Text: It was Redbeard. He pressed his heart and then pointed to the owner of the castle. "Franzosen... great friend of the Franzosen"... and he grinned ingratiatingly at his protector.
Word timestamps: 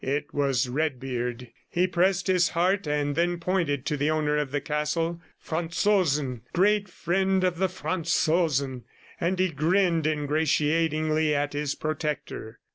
It 0.03 0.33
was 0.33 0.67
Redbeard. 0.67 1.49
He 1.69 1.85
pressed 1.85 2.25
his 2.25 2.49
heart 2.49 2.87
and 2.87 3.15
then 3.15 3.39
pointed 3.39 3.85
to 3.85 3.97
the 3.97 4.09
owner 4.09 4.35
of 4.35 4.49
the 4.49 4.59
castle. 4.59 5.21
"Franzosen... 5.39 6.41
great 6.53 6.89
friend 6.89 7.43
of 7.43 7.59
the 7.59 7.67
Franzosen"... 7.69 8.85
and 9.19 9.37
he 9.37 9.49
grinned 9.49 10.07
ingratiatingly 10.07 11.35
at 11.35 11.53
his 11.53 11.75
protector. 11.75 12.57